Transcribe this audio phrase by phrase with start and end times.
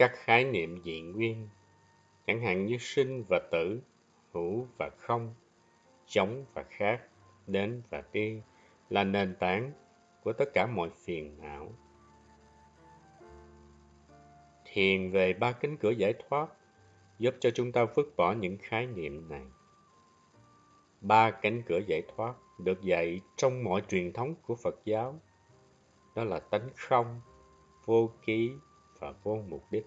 [0.00, 1.48] các khái niệm dị nguyên,
[2.26, 3.80] chẳng hạn như sinh và tử,
[4.32, 5.34] hữu và không,
[6.06, 7.00] giống và khác,
[7.46, 8.42] đến và đi,
[8.90, 9.72] là nền tảng
[10.24, 11.72] của tất cả mọi phiền não.
[14.64, 16.48] Thiền về ba cánh cửa giải thoát
[17.18, 19.44] giúp cho chúng ta vứt bỏ những khái niệm này.
[21.00, 25.20] Ba cánh cửa giải thoát được dạy trong mọi truyền thống của phật giáo,
[26.14, 27.20] đó là tánh không,
[27.84, 28.52] vô ký
[29.00, 29.86] và vô mục đích.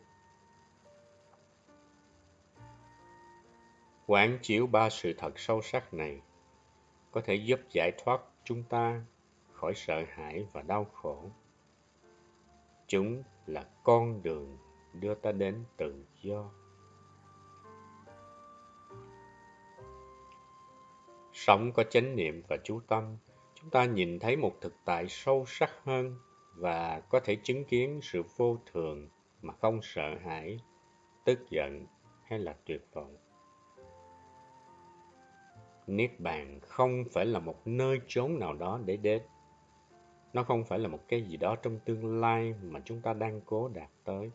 [4.08, 6.22] Quán chiếu ba sự thật sâu sắc này
[7.12, 9.02] có thể giúp giải thoát chúng ta
[9.54, 11.32] khỏi sợ hãi và đau khổ.
[12.88, 14.58] Chúng là con đường
[14.94, 16.52] đưa ta đến tự do.
[21.34, 23.18] Sống có chánh niệm và chú tâm,
[23.56, 26.20] chúng ta nhìn thấy một thực tại sâu sắc hơn
[26.56, 29.10] và có thể chứng kiến sự vô thường
[29.42, 30.60] mà không sợ hãi,
[31.26, 31.86] tức giận
[32.24, 33.16] hay là tuyệt vọng.
[35.88, 39.22] Niết bàn không phải là một nơi chốn nào đó để đến.
[40.34, 43.42] Nó không phải là một cái gì đó trong tương lai mà chúng ta đang
[43.46, 44.32] cố đạt tới.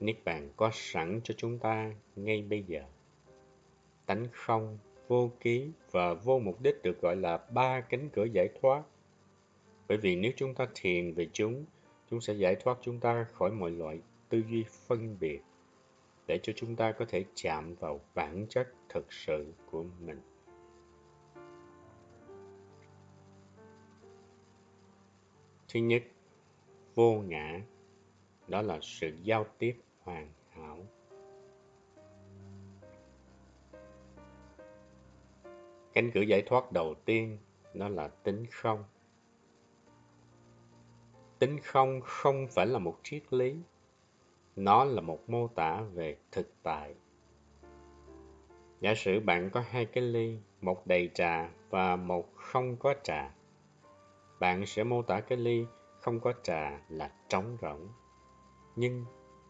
[0.00, 2.82] Niết bàn có sẵn cho chúng ta ngay bây giờ.
[4.06, 8.48] Tánh không, vô ký và vô mục đích được gọi là ba cánh cửa giải
[8.60, 8.82] thoát
[9.92, 11.64] bởi vì nếu chúng ta thiền về chúng
[12.10, 15.40] chúng sẽ giải thoát chúng ta khỏi mọi loại tư duy phân biệt
[16.26, 20.20] để cho chúng ta có thể chạm vào bản chất thực sự của mình.
[25.68, 26.02] Thứ nhất,
[26.94, 27.60] vô ngã,
[28.48, 30.78] đó là sự giao tiếp hoàn hảo.
[35.92, 37.38] Cánh cửa giải thoát đầu tiên,
[37.74, 38.84] đó là tính không
[41.42, 43.56] tính không không phải là một triết lý.
[44.56, 46.94] Nó là một mô tả về thực tại.
[48.80, 53.34] Giả sử bạn có hai cái ly, một đầy trà và một không có trà.
[54.40, 55.64] Bạn sẽ mô tả cái ly
[56.00, 57.88] không có trà là trống rỗng.
[58.76, 59.04] Nhưng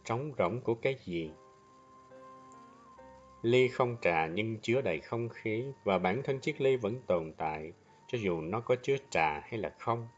[0.05, 1.31] trống rỗng của cái gì?
[3.43, 7.33] Ly không trà nhưng chứa đầy không khí và bản thân chiếc ly vẫn tồn
[7.37, 7.73] tại,
[8.07, 10.09] cho dù nó có chứa trà hay là không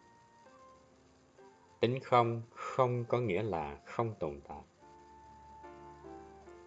[1.84, 4.62] tính không không có nghĩa là không tồn tại.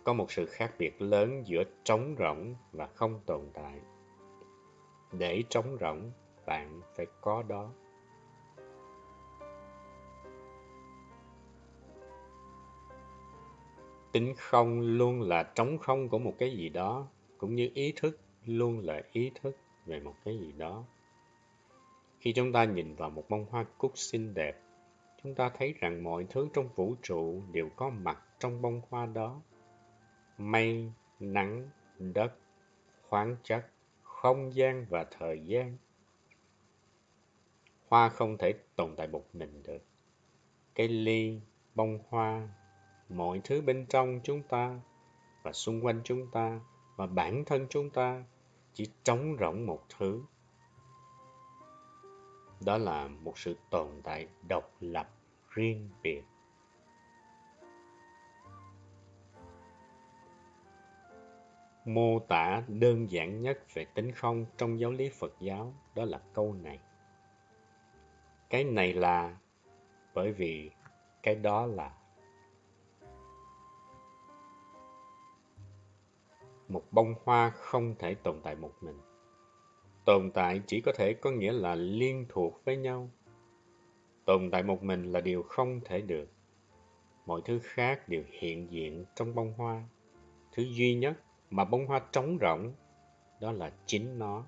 [0.03, 3.79] Có một sự khác biệt lớn giữa trống rỗng và không tồn tại.
[5.11, 6.11] Để trống rỗng,
[6.45, 7.71] bạn phải có đó.
[14.11, 17.07] Tính không luôn là trống không của một cái gì đó,
[17.37, 20.83] cũng như ý thức luôn là ý thức về một cái gì đó.
[22.19, 24.66] Khi chúng ta nhìn vào một bông hoa cúc xinh đẹp
[25.27, 29.05] chúng ta thấy rằng mọi thứ trong vũ trụ đều có mặt trong bông hoa
[29.05, 29.41] đó.
[30.37, 32.33] Mây, nắng, đất,
[33.09, 33.67] khoáng chất,
[34.03, 35.77] không gian và thời gian.
[37.87, 39.83] Hoa không thể tồn tại một mình được.
[40.75, 41.41] Cây ly,
[41.75, 42.49] bông hoa,
[43.09, 44.79] mọi thứ bên trong chúng ta
[45.43, 46.59] và xung quanh chúng ta
[46.95, 48.23] và bản thân chúng ta
[48.73, 50.21] chỉ trống rỗng một thứ.
[52.65, 55.16] Đó là một sự tồn tại độc lập
[55.57, 56.23] riêng biệt.
[61.85, 66.21] Mô tả đơn giản nhất về tính không trong giáo lý phật giáo, đó là
[66.33, 66.79] câu này.
[68.49, 69.37] Cái này là
[70.13, 70.71] bởi vì
[71.23, 71.97] cái đó là
[76.67, 78.99] một bông hoa không thể tồn tại một mình.
[80.05, 83.09] Tồn tại chỉ có thể có nghĩa là liên thuộc với nhau
[84.27, 86.29] tồn tại một mình là điều không thể được.
[87.25, 89.83] Mọi thứ khác đều hiện diện trong bông hoa.
[90.51, 91.13] Thứ duy nhất
[91.49, 92.73] mà bông hoa trống rỗng,
[93.41, 94.45] đó là chính nó.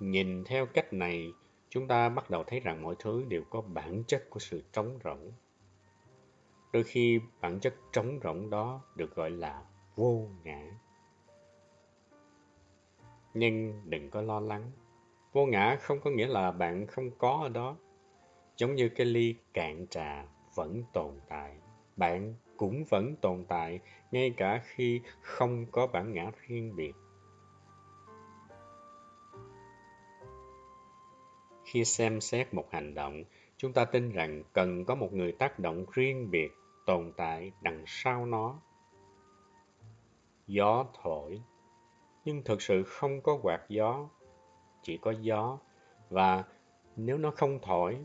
[0.00, 1.32] Nhìn theo cách này,
[1.68, 4.98] chúng ta bắt đầu thấy rằng mọi thứ đều có bản chất của sự trống
[5.04, 5.32] rỗng.
[6.72, 9.64] Đôi khi bản chất trống rỗng đó được gọi là
[9.96, 10.62] vô ngã.
[13.34, 14.70] Nhưng đừng có lo lắng
[15.36, 17.76] vô ngã không có nghĩa là bạn không có ở đó.
[18.56, 20.24] Giống như cái ly cạn trà
[20.54, 21.56] vẫn tồn tại,
[21.96, 23.80] bạn cũng vẫn tồn tại,
[24.10, 26.92] ngay cả khi không có bản ngã riêng biệt.
[31.64, 33.24] Khi xem xét một hành động,
[33.56, 36.50] chúng ta tin rằng cần có một người tác động riêng biệt
[36.86, 38.60] tồn tại đằng sau nó.
[40.46, 41.42] Gió thổi,
[42.24, 44.08] nhưng thực sự không có quạt gió
[44.86, 45.58] chỉ có gió.
[46.10, 46.44] Và
[46.96, 47.98] nếu nó không thổi,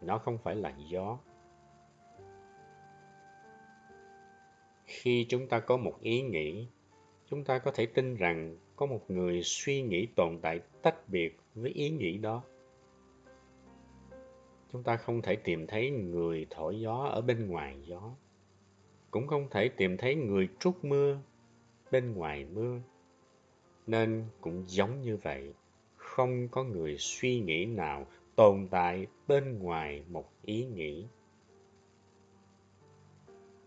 [0.00, 1.18] nó không phải là gió.
[4.84, 6.68] Khi chúng ta có một ý nghĩ,
[7.26, 11.38] chúng ta có thể tin rằng có một người suy nghĩ tồn tại tách biệt
[11.54, 12.42] với ý nghĩ đó.
[14.72, 18.14] Chúng ta không thể tìm thấy người thổi gió ở bên ngoài gió.
[19.10, 21.18] Cũng không thể tìm thấy người trút mưa
[21.90, 22.78] bên ngoài mưa.
[23.86, 25.52] Nên cũng giống như vậy
[26.18, 28.06] không có người suy nghĩ nào
[28.36, 31.06] tồn tại bên ngoài một ý nghĩ.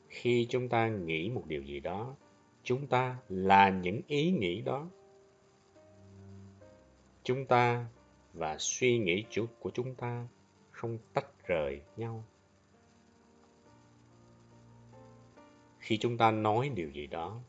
[0.10, 2.16] Khi chúng ta nghĩ một điều gì đó,
[2.64, 4.88] chúng ta là những ý nghĩ đó.
[7.24, 7.86] Chúng ta
[8.34, 10.28] và suy nghĩ chủ, của chúng ta
[10.72, 12.24] không tách rời nhau.
[15.80, 17.42] Khi chúng ta nói điều gì đó,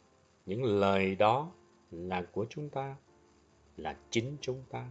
[0.47, 1.53] những lời đó
[1.91, 2.97] là của chúng ta
[3.77, 4.89] là chính chúng ta.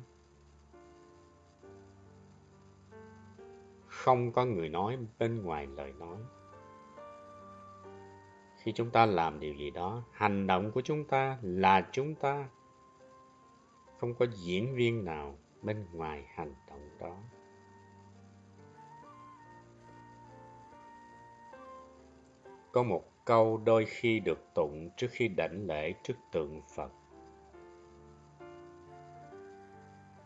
[3.88, 6.18] Không có người nói bên ngoài lời nói.
[8.58, 12.50] Khi chúng ta làm điều gì đó, hành động của chúng ta là chúng ta.
[13.98, 17.18] Không có diễn viên nào bên ngoài hành động đó.
[22.72, 26.92] Có một câu đôi khi được tụng trước khi đảnh lễ trước tượng phật.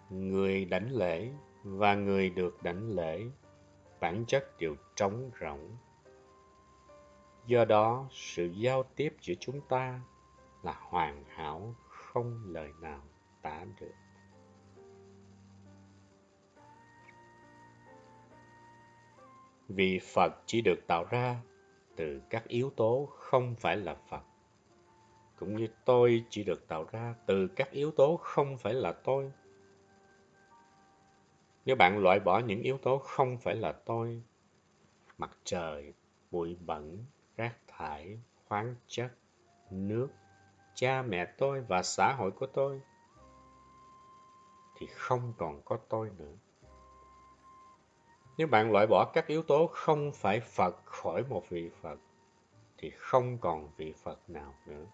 [0.09, 1.31] Người đảnh lễ
[1.63, 3.25] và người được đảnh lễ,
[3.99, 5.77] bản chất đều trống rỗng.
[7.47, 10.01] Do đó, sự giao tiếp giữa chúng ta
[10.63, 13.01] là hoàn hảo, không lời nào
[13.41, 13.93] tả được.
[19.67, 21.35] Vì phật chỉ được tạo ra
[21.95, 24.23] từ các yếu tố không phải là phật,
[25.39, 29.31] cũng như tôi chỉ được tạo ra từ các yếu tố không phải là tôi
[31.65, 34.23] nếu bạn loại bỏ những yếu tố không phải là tôi,
[35.17, 35.93] mặt trời,
[36.31, 37.05] bụi bẩn,
[37.37, 39.11] rác thải, khoáng chất,
[39.71, 40.07] nước,
[40.75, 42.81] cha mẹ tôi và xã hội của tôi,
[44.77, 46.33] thì không còn có tôi nữa.
[48.37, 51.99] Nếu bạn loại bỏ các yếu tố không phải phật khỏi một vị phật,
[52.77, 54.85] thì không còn vị phật nào nữa.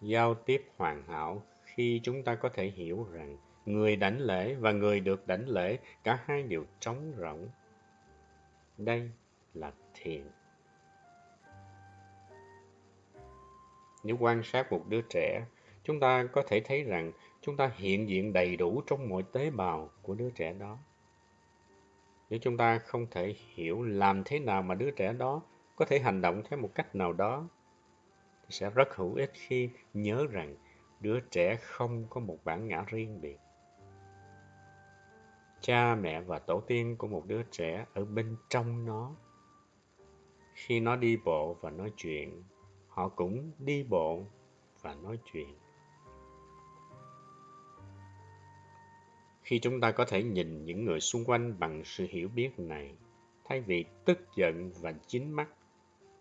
[0.00, 4.72] Giao tiếp hoàn hảo khi chúng ta có thể hiểu rằng người đảnh lễ và
[4.72, 7.48] người được đảnh lễ, cả hai đều trống rỗng.
[8.78, 9.10] Đây
[9.54, 10.30] là thiện
[14.02, 15.44] nếu quan sát một đứa trẻ,
[15.84, 19.50] chúng ta có thể thấy rằng chúng ta hiện diện đầy đủ trong mọi tế
[19.50, 20.78] bào của đứa trẻ đó.
[22.30, 25.42] Nếu chúng ta không thể hiểu làm thế nào mà đứa trẻ đó
[25.76, 27.48] có thể hành động theo một cách nào đó,
[28.42, 30.56] thì sẽ rất hữu ích khi nhớ rằng
[31.00, 33.38] đứa trẻ không có một bản ngã riêng biệt
[35.60, 39.14] cha, mẹ và tổ tiên của một đứa trẻ ở bên trong nó.
[40.54, 42.42] Khi nó đi bộ và nói chuyện,
[42.88, 44.26] họ cũng đi bộ
[44.82, 45.58] và nói chuyện.
[49.42, 52.94] Khi chúng ta có thể nhìn những người xung quanh bằng sự hiểu biết này,
[53.44, 55.48] thay vì tức giận và chín mắt,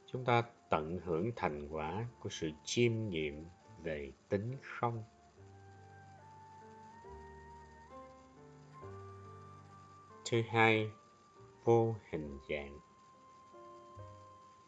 [0.05, 3.45] chúng ta tận hưởng thành quả của sự chiêm nghiệm
[3.83, 5.03] về tính không.
[10.31, 10.91] Thứ hai,
[11.63, 12.79] vô hình dạng.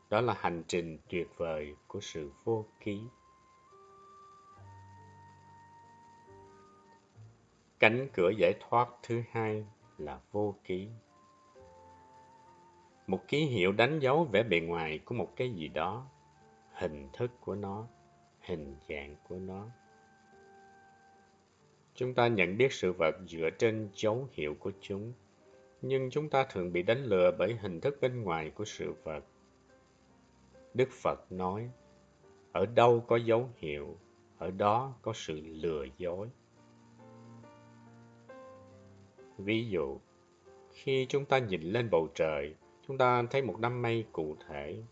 [0.10, 3.02] Đó là hành trình tuyệt vời của sự vô ký.
[7.80, 9.66] Cánh cửa giải thoát thứ hai
[9.98, 10.90] là vô ký.
[13.08, 16.08] Một ký hiệu đánh dấu vẻ bề ngoài của một cái gì đó,
[16.74, 17.88] hình thức của nó,
[18.40, 19.68] hình dạng của nó.
[21.96, 25.14] Chúng ta nhận biết sự vật dựa trên dấu hiệu của chúng
[25.82, 29.24] nhưng chúng ta thường bị đánh lừa bởi hình thức bên ngoài của sự vật.
[30.74, 31.70] Đức phật nói,
[32.52, 33.98] ở đâu có dấu hiệu,
[34.38, 36.28] ở đó có sự lừa dối.
[39.38, 40.00] Ví dụ,
[40.70, 42.56] khi chúng ta nhìn lên bầu trời,
[42.88, 44.84] chúng ta thấy một đám mây cụ thể.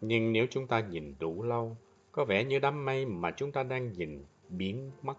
[0.00, 1.76] Nhưng nếu chúng ta nhìn đủ lâu,
[2.12, 5.14] có vẻ như đám mây mà chúng ta đang nhìn biến mất.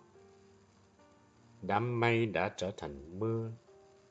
[1.62, 3.52] Đám mây đã trở thành mưa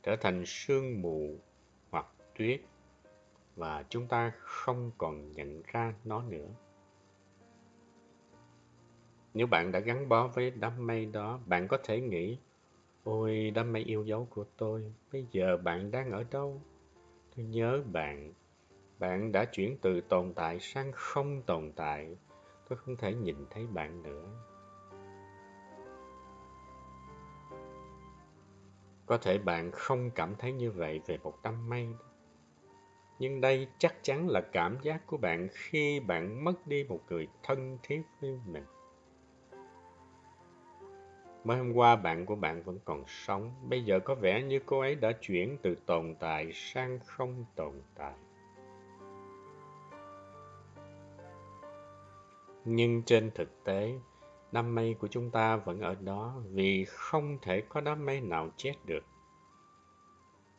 [0.08, 1.38] trở thành sương mù
[1.90, 2.06] hoặc
[2.38, 2.60] tuyết
[3.56, 6.48] và chúng ta không còn nhận ra nó nữa.
[9.34, 12.38] Nếu bạn đã gắn bó với đám mây đó, bạn có thể nghĩ,
[13.04, 16.62] ôi, đám mây yêu dấu của tôi, bây giờ bạn đang ở đâu?
[17.36, 18.32] Tôi nhớ bạn
[18.98, 22.16] bạn đã chuyển từ tồn tại sang không tồn tại.
[22.68, 24.24] Tôi không thể nhìn thấy bạn nữa.
[29.08, 31.88] Có thể bạn không cảm thấy như vậy về một đám mây.
[33.18, 37.28] Nhưng đây chắc chắn là cảm giác của bạn khi bạn mất đi một người
[37.42, 38.64] thân thiết với mình.
[41.44, 44.80] Mới hôm qua bạn của bạn vẫn còn sống, bây giờ có vẻ như cô
[44.80, 48.14] ấy đã chuyển từ tồn tại sang không tồn tại.
[52.64, 53.98] Nhưng trên thực tế,
[54.52, 58.50] đám mây của chúng ta vẫn ở đó vì không thể có đám mây nào
[58.56, 59.04] chết được.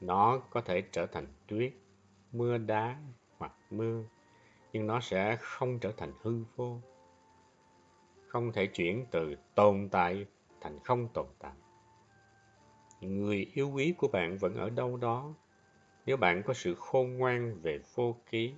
[0.01, 1.73] Nó có thể trở thành tuyết,
[2.31, 2.99] mưa đá
[3.37, 4.03] hoặc mưa,
[4.73, 6.81] nhưng nó sẽ không trở thành hư vô.
[8.27, 10.25] Không thể chuyển từ tồn tại
[10.61, 11.53] thành không tồn tại.
[13.01, 15.33] Người yêu quý của bạn vẫn ở đâu đó.
[16.05, 18.53] Nếu bạn có sự khôn ngoan về vô ký,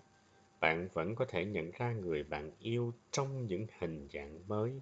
[0.60, 4.82] bạn vẫn có thể nhận ra người bạn yêu trong những hình dạng mới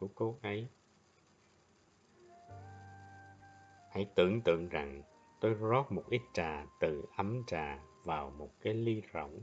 [0.00, 0.68] của cô ấy.
[3.90, 5.02] Hãy tưởng tượng rằng
[5.40, 9.40] tôi rót một ít trà từ ấm trà vào một cái ly rỗng.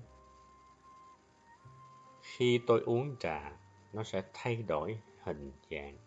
[2.22, 3.58] Khi tôi uống trà,
[3.94, 5.98] nó sẽ thay đổi hình dạng.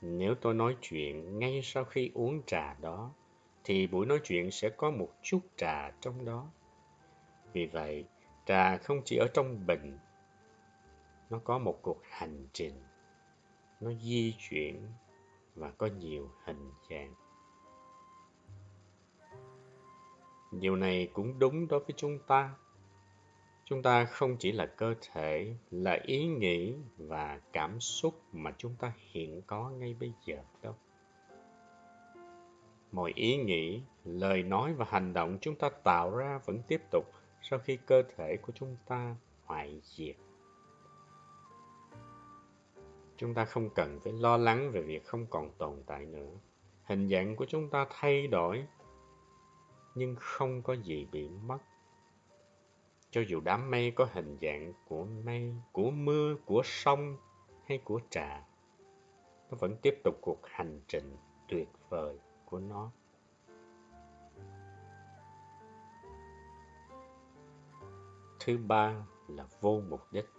[0.00, 3.12] Nếu tôi nói chuyện ngay sau khi uống trà đó,
[3.64, 6.50] thì buổi nói chuyện sẽ có một chút trà trong đó.
[7.52, 8.04] Vì vậy,
[8.46, 9.98] trà không chỉ ở trong bình,
[11.30, 12.82] nó có một cuộc hành trình,
[13.80, 14.86] nó di chuyển
[15.54, 17.14] và có nhiều hình dạng.
[20.52, 22.54] Điều này cũng đúng đối với chúng ta.
[23.64, 28.74] Chúng ta không chỉ là cơ thể là ý nghĩ và cảm xúc mà chúng
[28.76, 30.74] ta hiện có ngay bây giờ đâu.
[32.92, 37.04] Mọi ý nghĩ lời nói và hành động chúng ta tạo ra vẫn tiếp tục
[37.42, 40.16] sau khi cơ thể của chúng ta hoại diệt
[43.18, 46.30] chúng ta không cần phải lo lắng về việc không còn tồn tại nữa
[46.84, 48.66] hình dạng của chúng ta thay đổi
[49.94, 51.58] nhưng không có gì bị mất
[53.10, 57.16] cho dù đám mây có hình dạng của mây, của mưa, của sông
[57.66, 58.46] hay của trà,
[59.50, 61.16] nó vẫn tiếp tục cuộc hành trình
[61.48, 62.90] tuyệt vời của nó.
[68.40, 70.37] Thứ ba là vô mục đích.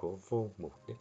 [0.00, 0.96] Của vô mục đích.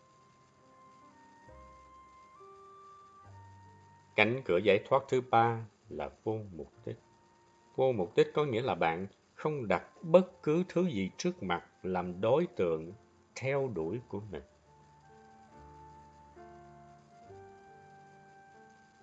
[4.15, 6.97] Cánh cửa giải thoát thứ ba là vô mục đích.
[7.75, 11.65] Vô mục đích có nghĩa là bạn không đặt bất cứ thứ gì trước mặt
[11.83, 12.93] làm đối tượng
[13.35, 14.43] theo đuổi của mình.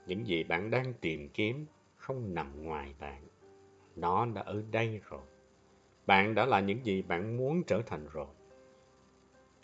[0.07, 3.29] Những gì bạn đang tìm kiếm không nằm ngoài bạn.
[3.97, 5.23] Nó đã ở đây rồi.
[6.07, 8.36] Bạn đã là những gì bạn muốn trở thành rồi.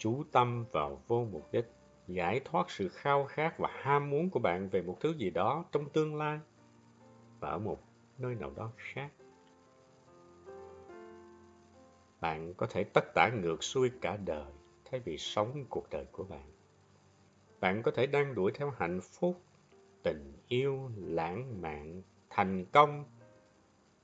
[0.03, 1.65] Chú tâm vào vô mục đích,
[2.09, 5.65] giải thoát sự khao khát và ham muốn của bạn về một thứ gì đó
[5.73, 6.41] trong tương lai
[7.41, 7.83] và ở một
[8.19, 9.11] nơi nào đó khác.
[12.21, 14.53] Bạn có thể tất tả ngược xuôi cả đời
[14.85, 16.51] thay vì sống cuộc đời của bạn.
[17.61, 19.41] Bạn có thể đang đuổi theo hạnh phúc,
[20.03, 23.05] tình yêu, lãng mạn, thành công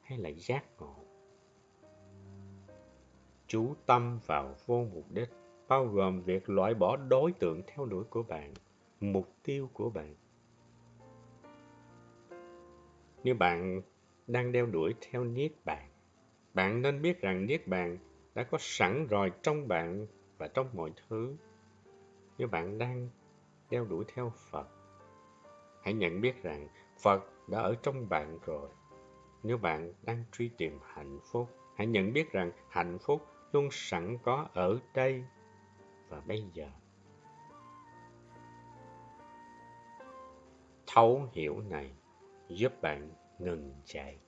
[0.02, 0.94] hay là giác ngộ.
[3.46, 5.28] Chú tâm vào vô mục đích
[5.68, 8.54] bao gồm việc loại bỏ đối tượng theo đuổi của bạn,
[9.00, 10.14] mục tiêu của bạn.
[13.24, 13.82] Nếu bạn
[14.26, 15.88] đang đeo đuổi theo Niết Bàn.
[16.54, 17.98] Bạn nên biết rằng Niết Bàn
[18.34, 20.06] đã có sẵn rồi trong bạn
[20.38, 21.36] và trong mọi thứ.
[22.38, 23.08] Nếu bạn đang
[23.70, 24.68] đeo đuổi theo Phật,
[25.82, 26.68] hãy nhận biết rằng
[27.02, 28.68] Phật đã ở trong bạn rồi.
[29.42, 34.18] Nếu bạn đang truy tìm hạnh phúc, hãy nhận biết rằng hạnh phúc luôn sẵn
[34.22, 35.24] có ở đây
[36.08, 36.68] và bây giờ.
[40.86, 41.92] Thấu hiểu này
[42.48, 44.18] giúp bạn ngừng chạy.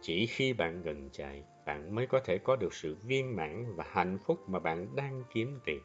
[0.00, 3.84] Chỉ khi bạn ngừng chạy, bạn mới có thể có được sự viên mãn và
[3.88, 5.82] hạnh phúc mà bạn đang kiếm tìm.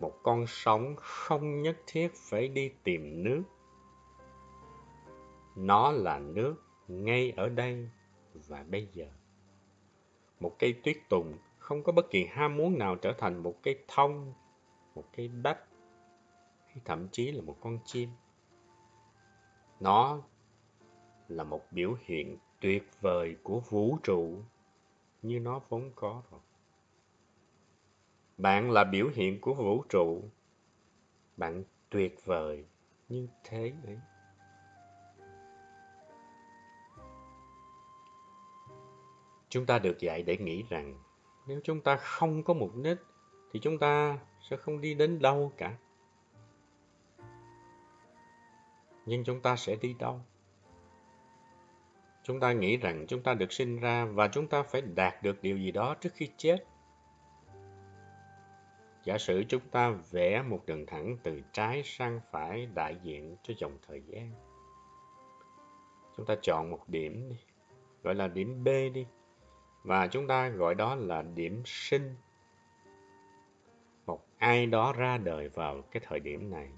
[0.00, 3.42] Một con sóng không nhất thiết phải đi tìm nước.
[5.56, 6.54] Nó là nước
[6.88, 7.90] ngay ở đây
[8.34, 9.06] và bây giờ.
[10.40, 13.84] Một cây tuyết tùng không có bất kỳ ham muốn nào trở thành một cây
[13.88, 14.34] thông,
[14.94, 15.58] một cây bách
[16.66, 18.08] hay thậm chí là một con chim.
[19.80, 20.22] Nó
[21.28, 24.42] là một biểu hiện tuyệt vời của vũ trụ
[25.22, 26.40] như nó vốn có rồi.
[28.38, 30.22] Bạn là biểu hiện của vũ trụ.
[31.36, 32.64] Bạn tuyệt vời
[33.08, 33.98] như thế ấy.
[39.48, 40.94] Chúng ta được dạy để nghĩ rằng
[41.46, 42.98] nếu chúng ta không có mục đích
[43.52, 44.18] thì chúng ta
[44.50, 45.76] sẽ không đi đến đâu cả.
[49.06, 50.20] Nhưng chúng ta sẽ đi đâu?
[52.22, 55.42] Chúng ta nghĩ rằng chúng ta được sinh ra và chúng ta phải đạt được
[55.42, 56.64] điều gì đó trước khi chết.
[59.04, 63.54] Giả sử chúng ta vẽ một đường thẳng từ trái sang phải đại diện cho
[63.58, 64.30] dòng thời gian.
[66.16, 67.36] Chúng ta chọn một điểm đi,
[68.02, 69.06] gọi là điểm B đi,
[69.86, 72.14] và chúng ta gọi đó là điểm sinh.
[74.06, 76.68] Một ai đó ra đời vào cái thời điểm này.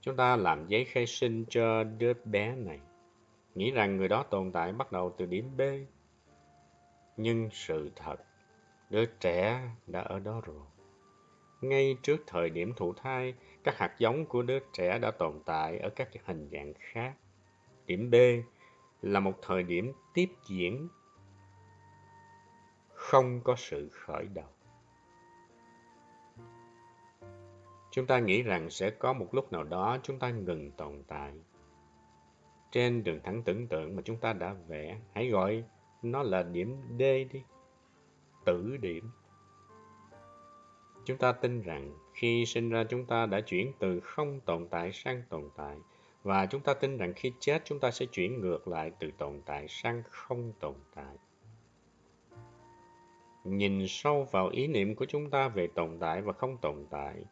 [0.00, 2.80] Chúng ta làm giấy khai sinh cho đứa bé này,
[3.54, 5.60] nghĩ rằng người đó tồn tại bắt đầu từ điểm B.
[7.16, 8.16] Nhưng sự thật,
[8.90, 10.66] đứa trẻ đã ở đó rồi.
[11.60, 13.34] Ngay trước thời điểm thụ thai,
[13.64, 17.14] các hạt giống của đứa trẻ đã tồn tại ở các hình dạng khác.
[17.86, 18.14] Điểm B
[19.02, 20.88] là một thời điểm tiếp diễn
[23.08, 24.48] không có sự khởi đầu.
[27.90, 31.32] Chúng ta nghĩ rằng sẽ có một lúc nào đó chúng ta ngừng tồn tại.
[32.72, 35.64] Trên đường thẳng tưởng tượng mà chúng ta đã vẽ, hãy gọi
[36.02, 37.42] nó là điểm D đi.
[38.44, 39.10] Tử điểm.
[41.04, 44.92] Chúng ta tin rằng khi sinh ra chúng ta đã chuyển từ không tồn tại
[44.92, 45.76] sang tồn tại
[46.22, 49.42] và chúng ta tin rằng khi chết chúng ta sẽ chuyển ngược lại từ tồn
[49.46, 51.16] tại sang không tồn tại.
[53.44, 57.24] Nhìn sâu vào ý niệm của chúng ta về tồn tại và không tồn tại,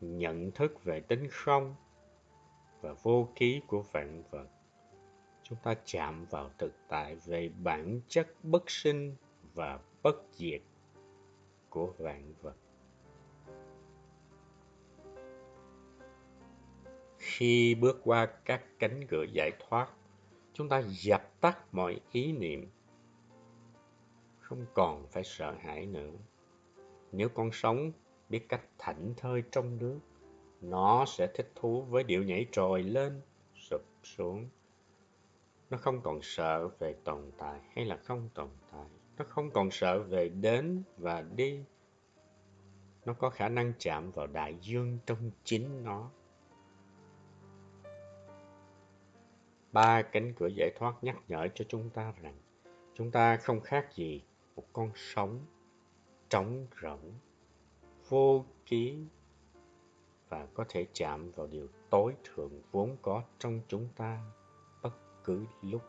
[0.00, 1.74] nhận thức về tính không
[2.80, 4.46] và vô ký của vạn vật.
[5.42, 9.16] Chúng ta chạm vào thực tại về bản chất bất sinh
[9.54, 10.62] và bất diệt
[11.70, 12.56] của vạn vật.
[17.18, 19.88] Khi bước qua các cánh cửa giải thoát,
[20.52, 22.70] chúng ta dập tắt mọi ý niệm,
[24.52, 26.10] không còn phải sợ hãi nữa.
[27.12, 27.92] Nếu con sống
[28.28, 29.98] biết cách thảnh thơi trong nước,
[30.60, 33.20] nó sẽ thích thú với điệu nhảy trồi lên,
[33.54, 34.48] sụp xuống.
[35.70, 38.86] Nó không còn sợ về tồn tại hay là không tồn tại.
[39.18, 41.64] Nó không còn sợ về đến và đi.
[43.04, 46.10] Nó có khả năng chạm vào đại dương trong chính nó.
[49.72, 52.36] Ba cánh cửa giải thoát nhắc nhở cho chúng ta rằng
[52.94, 54.22] chúng ta không khác gì
[54.56, 55.46] một con sống
[56.28, 57.12] trống rỗng,
[58.08, 59.06] vô ký
[60.28, 64.20] và có thể chạm vào điều tối thượng vốn có trong chúng ta
[64.82, 65.82] bất cứ lúc.